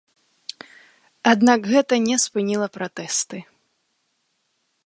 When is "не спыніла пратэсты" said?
2.07-3.37